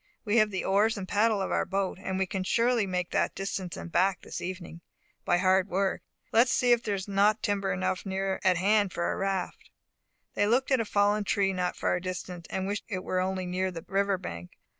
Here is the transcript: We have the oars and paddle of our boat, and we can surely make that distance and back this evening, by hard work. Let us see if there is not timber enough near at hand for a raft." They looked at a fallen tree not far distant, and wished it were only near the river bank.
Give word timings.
We 0.25 0.37
have 0.37 0.49
the 0.49 0.63
oars 0.65 0.97
and 0.97 1.07
paddle 1.07 1.43
of 1.43 1.51
our 1.51 1.63
boat, 1.63 1.99
and 2.01 2.17
we 2.17 2.25
can 2.25 2.43
surely 2.43 2.87
make 2.87 3.11
that 3.11 3.35
distance 3.35 3.77
and 3.77 3.91
back 3.91 4.21
this 4.23 4.41
evening, 4.41 4.81
by 5.25 5.37
hard 5.37 5.69
work. 5.69 6.01
Let 6.31 6.47
us 6.47 6.51
see 6.53 6.71
if 6.71 6.81
there 6.81 6.95
is 6.95 7.07
not 7.07 7.43
timber 7.43 7.71
enough 7.71 8.03
near 8.03 8.39
at 8.43 8.57
hand 8.57 8.91
for 8.93 9.11
a 9.11 9.15
raft." 9.15 9.69
They 10.33 10.47
looked 10.47 10.71
at 10.71 10.79
a 10.81 10.85
fallen 10.85 11.23
tree 11.23 11.53
not 11.53 11.75
far 11.75 11.99
distant, 11.99 12.47
and 12.49 12.65
wished 12.65 12.85
it 12.87 13.03
were 13.03 13.19
only 13.19 13.45
near 13.45 13.69
the 13.69 13.85
river 13.87 14.17
bank. 14.17 14.53